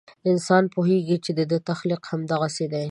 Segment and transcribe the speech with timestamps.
[0.31, 2.79] انسان پوهېږي چې د ده تخلیق همدغسې دی.